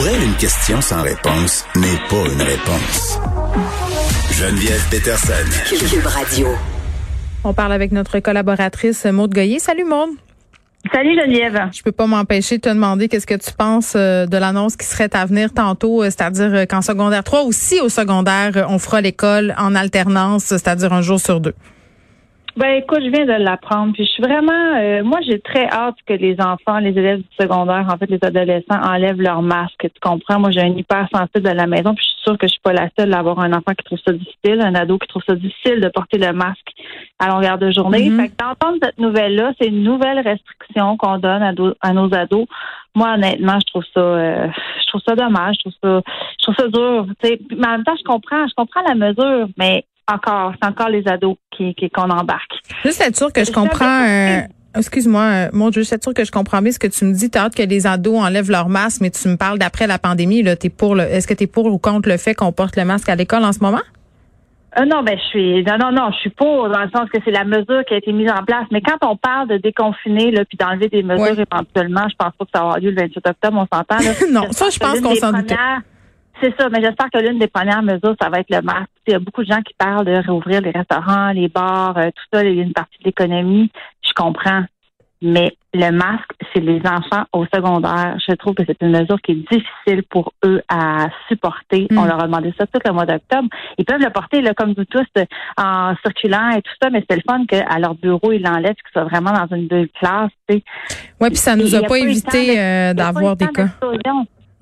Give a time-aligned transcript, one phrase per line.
[0.00, 3.20] Pour elle, une question sans réponse n'est pas une réponse.
[4.32, 5.34] Geneviève Peterson.
[5.68, 6.48] Cube Radio.
[7.44, 9.58] On parle avec notre collaboratrice Maude Goyer.
[9.58, 10.08] Salut Maude.
[10.90, 11.68] Salut Geneviève.
[11.74, 14.86] Je peux pas m'empêcher de te demander qu'est-ce que tu penses euh, de l'annonce qui
[14.86, 19.02] serait à venir tantôt, euh, c'est-à-dire euh, qu'en secondaire 3 aussi au secondaire, on fera
[19.02, 21.54] l'école en alternance, c'est-à-dire un jour sur deux.
[22.60, 25.96] Ben écoute, je viens de l'apprendre, puis je suis vraiment, euh, moi j'ai très hâte
[26.04, 29.80] que les enfants, les élèves du secondaire, en fait les adolescents enlèvent leur masque.
[29.80, 30.38] Tu comprends?
[30.38, 32.74] Moi j'ai un hypersensible de la maison, puis je suis sûre que je suis pas
[32.74, 35.36] la seule à avoir un enfant qui trouve ça difficile, un ado qui trouve ça
[35.36, 36.68] difficile de porter le masque
[37.18, 38.10] à longueur de journée.
[38.10, 38.20] Mhm.
[38.20, 42.46] Fait que d'entendre cette nouvelle-là, c'est une nouvelle restriction qu'on donne à, à nos ados.
[42.94, 44.48] Moi honnêtement, je trouve ça, euh,
[44.82, 46.02] je trouve ça dommage, je trouve ça,
[46.38, 47.06] je trouve ça dur.
[47.22, 47.36] tu sais.
[47.38, 50.88] Puis, Mais en même temps, je comprends, je comprends la mesure, mais encore, c'est encore
[50.88, 52.52] les ados qui qu'on embarque.
[52.84, 54.04] Juste être sûr que je comprends.
[54.06, 54.40] euh,
[54.76, 57.28] Excuse-moi, mon Dieu, juste être sûr que je comprends bien ce que tu me dis.
[57.28, 60.42] T'as hâte que les ados enlèvent leur masque, mais tu me parles d'après la pandémie.
[60.42, 61.02] Là, t'es pour le.
[61.02, 63.44] Est-ce que tu es pour ou contre le fait qu'on porte le masque à l'école
[63.44, 63.80] en ce moment?
[64.78, 67.18] Euh, non, ben je suis non non non, je suis pour dans le sens que
[67.24, 68.66] c'est la mesure qui a été mise en place.
[68.70, 71.44] Mais quand on parle de déconfiner là, puis d'enlever des mesures Ouais.
[71.52, 73.96] éventuellement, je pense pas que ça va avoir lieu le 28 octobre, on s'entend.
[74.30, 75.56] Non, ça, je pense qu'on s'en doutait.
[76.40, 78.88] C'est ça, mais j'espère que l'une des premières mesures, ça va être le masque.
[79.06, 82.06] Il y a beaucoup de gens qui parlent de réouvrir les restaurants, les bars, euh,
[82.06, 83.70] tout ça, il y a une partie de l'économie.
[84.02, 84.64] Je comprends.
[85.22, 88.16] Mais le masque, c'est les enfants au secondaire.
[88.26, 91.86] Je trouve que c'est une mesure qui est difficile pour eux à supporter.
[91.90, 91.98] Mm.
[91.98, 93.48] On leur a demandé ça tout le mois d'octobre.
[93.76, 95.24] Ils peuvent le porter là, comme nous tous euh,
[95.58, 98.92] en circulant et tout ça, mais c'est le fun qu'à leur bureau, ils l'enlèvent, qu'ils
[98.92, 100.30] soient vraiment dans une bulle classe.
[100.48, 103.68] Oui, puis ça nous a a pas évité euh, d'avoir des cas.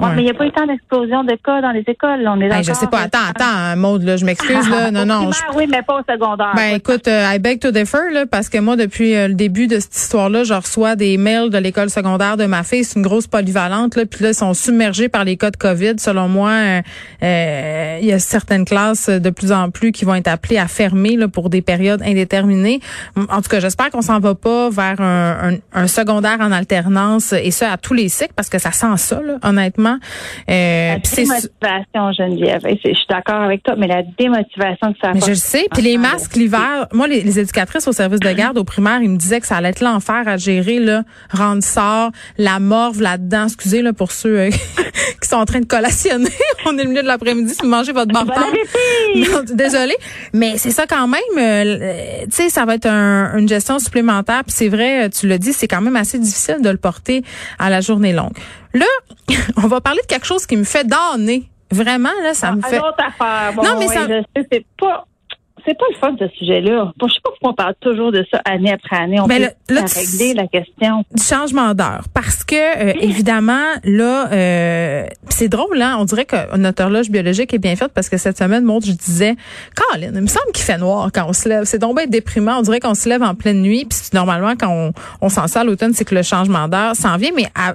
[0.01, 0.15] Ouais, Ouais.
[0.15, 2.21] Mais il n'y a pas eu tant d'explosion de cas dans les écoles.
[2.23, 2.33] là.
[2.37, 3.01] On est Hey, je d'accord, sais pas.
[3.01, 4.91] Attends, attends, hein, Maude, là, je m'excuse, là.
[4.93, 5.31] Non, non.
[5.33, 6.53] je- oui, mais pas au secondaire.
[6.55, 9.67] Ben écoute, euh, I beg to differ là, parce que moi depuis euh, le début
[9.67, 12.85] de cette histoire-là, je reçois des mails de l'école secondaire de ma fille.
[12.85, 15.95] C'est une grosse polyvalente là, puis là ils sont submergés par les cas de Covid.
[15.99, 16.81] Selon moi, euh,
[17.25, 20.69] euh, il y a certaines classes de plus en plus qui vont être appelées à
[20.69, 22.81] fermer là, pour des périodes indéterminées.
[23.31, 27.33] En tout cas, j'espère qu'on s'en va pas vers un, un- un secondaire en alternance
[27.33, 29.88] et ça à tous les cycles parce que ça sent ça là, honnêtement.
[30.51, 32.61] Euh, La démotivation, Geneviève.
[32.65, 35.67] Je suis d'accord avec toi, mais la démotivation que ça Mais je le sais.
[35.73, 39.11] Puis les masques l'hiver, moi, les, les éducatrices au service de garde au primaire, ils
[39.11, 43.45] me disaient que ça allait être l'enfer à gérer, là, rendre sort, la morve là-dedans.
[43.47, 44.51] Excusez, là, pour ceux euh,
[45.23, 46.31] qui sont en train de collationner.
[46.67, 48.25] On est le milieu de l'après-midi, si vous mangez votre Bon
[49.55, 49.97] désolée,
[50.33, 51.21] mais c'est ça quand même.
[51.39, 54.43] euh, tu sais, ça va être un- une gestion supplémentaire.
[54.45, 57.23] Puis c'est vrai, tu l'as dit, c'est quand même assez difficile de le porter
[57.59, 58.33] à la journée longue.
[58.79, 58.87] Là,
[59.57, 61.49] on va parler de quelque chose qui me fait donner.
[61.71, 62.77] Vraiment, là, ça me Ah, fait.
[62.77, 63.53] Une autre affaire.
[63.55, 65.05] Bon, Non, mais ouais, ça- je sais, c'est pas.
[65.67, 66.93] C'est pas le fun ce sujet-là.
[66.97, 69.21] Bon, je sais pas pourquoi on parle toujours de ça année après année.
[69.21, 71.05] On Ben, peut là, régler la question.
[71.13, 76.57] du changement d'heure parce que euh, évidemment là euh, c'est drôle hein on dirait que
[76.57, 79.35] notre horloge biologique est bien faite parce que cette semaine montre je disais
[79.77, 82.59] Colin il me semble qu'il fait noir quand on se lève c'est donc bien déprimant
[82.61, 85.63] on dirait qu'on se lève en pleine nuit puis normalement quand on, on s'en sort
[85.63, 87.75] à l'automne c'est que le changement d'heure s'en vient mais à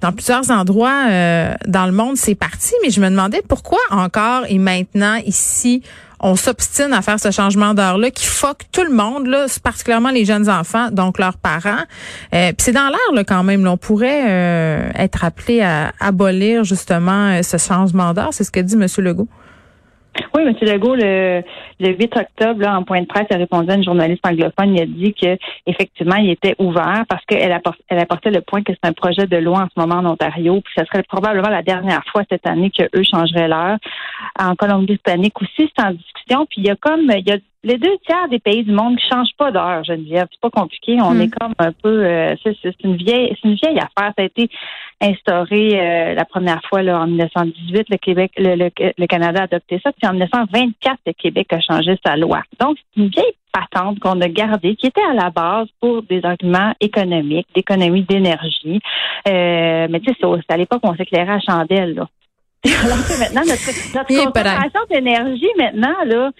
[0.00, 4.44] dans plusieurs endroits euh, dans le monde, c'est parti, mais je me demandais pourquoi encore
[4.48, 5.82] et maintenant ici,
[6.20, 10.24] on s'obstine à faire ce changement d'heure-là qui fuck tout le monde, là, particulièrement les
[10.24, 11.84] jeunes enfants, donc leurs parents.
[12.34, 13.64] Euh, Puis c'est dans l'air là, quand même.
[13.64, 13.72] là.
[13.72, 18.30] on pourrait euh, être appelé à abolir justement euh, ce changement d'heure.
[18.32, 18.86] C'est ce que dit M.
[18.98, 19.28] Legault.
[20.34, 20.54] Oui, M.
[20.60, 21.42] Legault, le,
[21.78, 24.74] le 8 octobre, là, en point de presse, a répondu à une journaliste anglophone.
[24.74, 28.62] Il a dit que effectivement, il était ouvert parce qu'elle apport- elle apportait le point
[28.62, 30.60] que c'est un projet de loi en ce moment en Ontario.
[30.60, 33.78] Puis ce serait probablement la dernière fois cette année qu'eux changeraient l'heure.
[34.38, 36.46] En Colombie-Britannique aussi, c'est en discussion.
[36.46, 38.96] Puis il y a comme il y a les deux tiers des pays du monde
[38.96, 40.26] qui changent pas d'heure, Geneviève.
[40.30, 40.98] C'est pas compliqué.
[41.02, 41.20] On Mm.
[41.20, 44.12] est comme un peu euh, c'est une vieille c'est une vieille affaire.
[44.16, 44.48] Ça a été
[45.00, 47.86] instauré euh, la première fois là, en 1918.
[47.90, 49.92] Le Québec, le, le, le Canada a adopté ça.
[49.92, 52.42] Puis en 1924, le Québec a changé sa loi.
[52.60, 56.24] Donc, c'est une vieille patente qu'on a gardée, qui était à la base pour des
[56.24, 58.80] arguments économiques, d'économie d'énergie.
[59.28, 61.94] Euh, mais tu sais, c'est à l'époque on s'éclairait à chandelle.
[61.94, 62.08] Là.
[62.84, 66.30] Alors que maintenant, notre, notre consommation d'énergie, maintenant, là,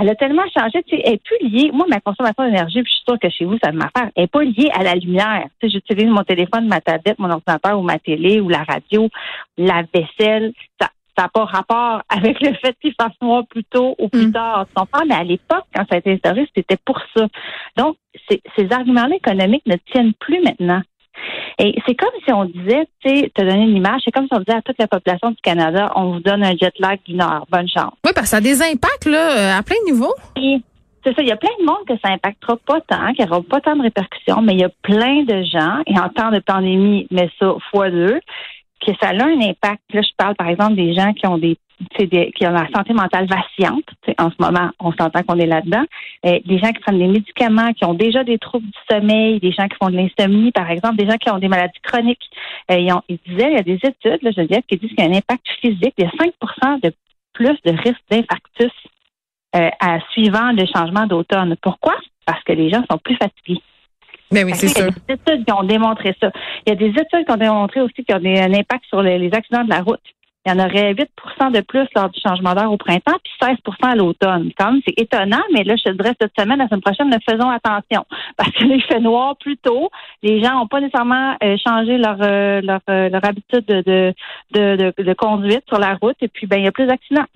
[0.00, 1.70] elle a tellement changé, tu sais, elle est plus liée.
[1.72, 4.26] Moi, ma consommation d'énergie, puis je suis sûre que chez vous, ça m'affaire, elle est
[4.26, 5.44] pas liée à la lumière.
[5.60, 9.08] Tu sais, j'utilise mon téléphone, ma tablette, mon ordinateur ou ma télé ou la radio,
[9.58, 10.52] la vaisselle.
[10.80, 10.88] Ça
[11.18, 14.32] ça n'a pas rapport avec le fait qu'il fasse noir plus tôt ou plus Mm.
[14.32, 14.66] tard.
[14.68, 15.04] Tu comprends?
[15.06, 17.26] Mais à l'époque, quand ça a été instauré, c'était pour ça.
[17.76, 17.96] Donc,
[18.28, 20.80] ces arguments-là économiques ne tiennent plus maintenant.
[21.58, 24.34] Et c'est comme si on disait, tu sais, te donner une image, c'est comme si
[24.34, 27.20] on disait à toute la population du Canada, on vous donne un jet lag d'une
[27.20, 27.46] heure.
[27.50, 27.92] Bonne chance.
[28.04, 30.14] Oui, parce que ça a des impacts là, euh, à plein de niveaux.
[30.36, 30.58] Et
[31.04, 33.30] C'est ça, il y a plein de monde que ça impactera pas tant, qu'il n'y
[33.30, 36.30] aura pas tant de répercussions, mais il y a plein de gens, et en temps
[36.30, 38.20] de pandémie, mais ça fois deux,
[38.80, 39.82] que ça a un impact.
[39.92, 41.56] Là, je parle par exemple des gens qui ont des,
[41.98, 43.84] des qui ont la santé mentale vacillante.
[44.18, 45.84] En ce moment, on s'entend qu'on est là-dedans.
[46.26, 49.52] Euh, des gens qui prennent des médicaments, qui ont déjà des troubles du sommeil, des
[49.52, 52.30] gens qui font de l'insomnie, par exemple, des gens qui ont des maladies chroniques.
[52.70, 52.76] Euh,
[53.08, 55.10] ils, disaient, il y a des études, là, je dire, qui disent qu'il y a
[55.10, 55.94] un impact physique.
[56.00, 56.10] A
[56.62, 56.92] 5 de
[57.32, 58.72] plus de risque d'infarctus
[59.56, 61.56] euh, à, suivant le changement d'automne.
[61.60, 61.96] Pourquoi?
[62.26, 63.60] Parce que les gens sont plus fatigués.
[64.32, 64.86] Mais ben oui, c'est sûr.
[64.86, 66.30] Il y a des études qui ont démontré ça.
[66.66, 69.02] Il y a des études qui ont démontré aussi qu'il y a un impact sur
[69.02, 70.00] les, accidents de la route.
[70.46, 73.92] Il y en aurait 8% de plus lors du changement d'heure au printemps, puis 16%
[73.92, 74.50] à l'automne.
[74.56, 77.18] Quand même, c'est étonnant, mais là, je te dirais cette semaine, la semaine prochaine, nous
[77.28, 78.06] faisons attention.
[78.38, 79.90] Parce que il fait noir plus tôt.
[80.22, 84.14] Les gens n'ont pas nécessairement euh, changé leur euh, leur, euh, leur habitude de de,
[84.54, 87.26] de, de, conduite sur la route, et puis ben il y a plus d'accidents.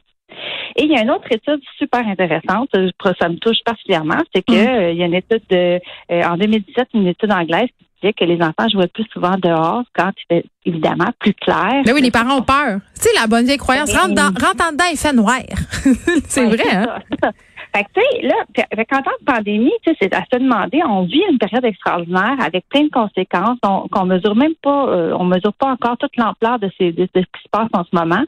[0.76, 2.70] Et il y a une autre étude super intéressante,
[3.18, 4.68] ça me touche particulièrement, c'est que mm.
[4.68, 8.12] euh, il y a une étude de, euh, en 2017, une étude anglaise qui disait
[8.12, 11.82] que les enfants jouaient plus souvent dehors quand il fait évidemment plus clair.
[11.86, 12.80] Mais oui, les parents ont peur.
[12.94, 15.40] Tu sais, la bonne vieille croyance, rentre, dans, rentre en dedans, il fait noir.
[16.28, 16.98] c'est vrai, hein?
[17.74, 18.34] Fait que, tu sais, là,
[18.70, 21.64] avec en temps de pandémie, tu sais, c'est à se demander, on vit une période
[21.64, 26.16] extraordinaire avec plein de conséquences qu'on mesure même pas, euh, on mesure pas encore toute
[26.16, 28.22] l'ampleur de, ces, ce qui se passe en ce moment.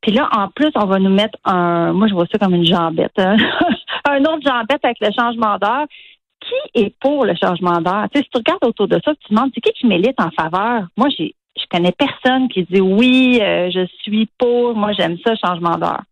[0.00, 2.66] Puis là, en plus, on va nous mettre un, moi, je vois ça comme une
[2.66, 3.36] jambette, hein.
[4.08, 5.86] un autre jambette avec le changement d'heure.
[6.40, 8.06] Qui est pour le changement d'heure?
[8.14, 10.30] Tu si tu regardes autour de ça, tu te demandes, c'est qui qui milite en
[10.30, 10.88] faveur?
[10.94, 15.34] Moi, j'ai, je connais personne qui dit oui, euh, je suis pour, moi, j'aime ça,
[15.36, 16.02] changement d'heure.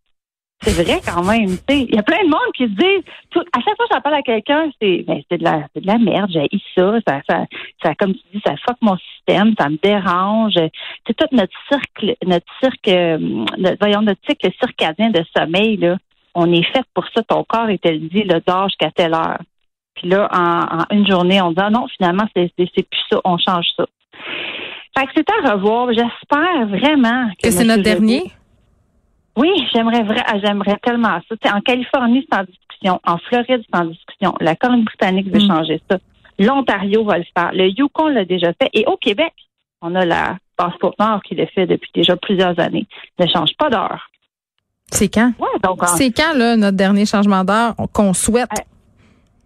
[0.63, 1.57] C'est vrai quand même.
[1.69, 3.05] Il y a plein de monde qui se disent,
[3.53, 6.31] à chaque fois que j'appelle à quelqu'un, c'est ben, c'est de la de la merde,
[6.33, 7.47] j'ai ça, ça, ça,
[7.83, 10.55] ça, comme tu dis, ça fuck mon système, ça me dérange.
[11.07, 13.19] C'est tout notre cercle, notre cirque, euh,
[13.59, 15.97] notre, voyons, notre cycle circadien de sommeil, là.
[16.35, 19.15] On est fait pour ça, ton corps, il te le dit, le dort jusqu'à telle
[19.15, 19.41] heure.
[19.97, 23.67] Puis là, en, une journée, on dit ah non, finalement, c'est plus ça, on change
[23.77, 23.85] ça.
[24.97, 25.89] Fait que c'est à revoir.
[25.89, 28.31] J'espère vraiment que, que c'est notre dernier?
[29.37, 31.55] Oui, j'aimerais ah, j'aimerais tellement ça.
[31.55, 33.01] en Californie, c'est en discussion.
[33.07, 34.35] En Floride, c'est en discussion.
[34.41, 35.49] La Colombie-Britannique veut mm.
[35.49, 35.99] changer ça.
[36.39, 37.53] L'Ontario va le faire.
[37.53, 38.69] Le Yukon l'a déjà fait.
[38.73, 39.33] Et au Québec,
[39.81, 42.87] on a la Passeport Nord qui le fait depuis déjà plusieurs années.
[43.19, 44.09] Ne change pas d'heure.
[44.91, 45.33] C'est quand?
[45.39, 48.51] Ouais, donc, c'est quand, là, notre dernier changement d'heure qu'on souhaite?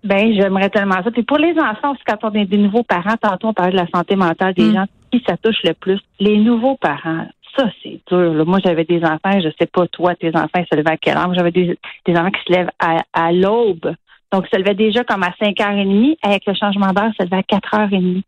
[0.07, 1.11] ben, j'aimerais tellement ça.
[1.11, 3.77] Puis pour les enfants aussi, quand on est des nouveaux parents, tantôt on parlait de
[3.77, 4.75] la santé mentale des mm.
[4.75, 6.01] gens, qui ça touche le plus?
[6.21, 8.47] Les nouveaux parents ça, c'est dur.
[8.47, 11.17] Moi, j'avais des enfants, je sais pas, toi, tes enfants ils se levaient à quelle
[11.17, 11.33] heure?
[11.35, 11.77] J'avais des,
[12.09, 13.95] enfants qui se lèvent à, l'aube.
[14.33, 16.17] Donc, ils se levaient déjà comme à 5h30.
[16.23, 18.23] Avec le changement d'heure, ils se levaient à 4h30.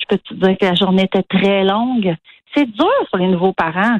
[0.00, 2.14] Je peux te dire que la journée était très longue.
[2.54, 3.98] C'est dur pour les nouveaux parents.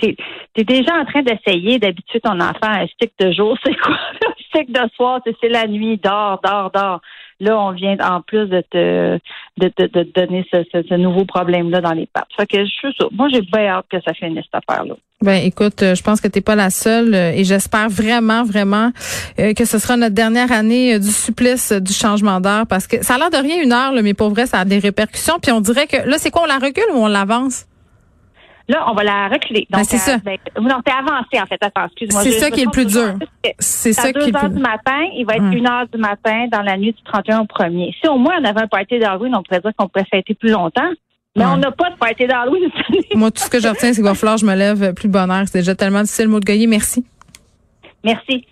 [0.00, 0.14] Tu
[0.56, 3.56] es, déjà en train d'essayer d'habituer ton enfant à un stick de jour.
[3.64, 3.94] C'est quoi?
[3.94, 7.00] Un stick de soir, c'est la nuit, dors, dors, dors.
[7.40, 9.18] Là, on vient en plus de te
[9.58, 12.28] de, de, donner ce, nouveau problème-là dans les pattes.
[12.36, 13.14] Fait que je.
[13.14, 14.94] Moi, j'ai bien hâte que ça finisse cette affaire-là.
[15.20, 18.44] Ben, écoute, euh, je pense que tu n'es pas la seule euh, et j'espère vraiment,
[18.44, 18.92] vraiment
[19.40, 23.14] euh, que ce sera notre dernière année du supplice du changement d'heure parce que ça
[23.14, 25.38] a l'air de rien une heure, mais pour vrai, ça a des répercussions.
[25.40, 27.66] Puis on dirait que là, c'est quoi, on la recule ou on l'avance?
[28.68, 29.66] Là, on va la reculer.
[29.70, 30.18] Ben, c'est ça.
[30.18, 31.56] Ben, non, t'es avancé, en fait.
[31.60, 32.22] Attends, excuse-moi.
[32.22, 33.14] C'est ça qui est le plus dur.
[33.58, 34.50] C'est ça qui est le plus dur.
[34.50, 37.44] du matin, il va être une heure du matin dans la nuit du 31 au
[37.44, 37.94] 1er.
[37.98, 40.50] Si au moins on avait un party d'Halloween, on pourrait dire qu'on pourrait fêter plus
[40.50, 40.90] longtemps.
[41.36, 42.68] Mais on n'a pas de party d'Halloween.
[43.14, 45.08] Moi, tout ce que je retiens, c'est qu'il va falloir que je me lève plus
[45.08, 45.44] bonheur.
[45.46, 46.66] C'est déjà tellement difficile, mot de Goyer.
[46.66, 47.04] Merci.
[48.04, 48.44] Merci.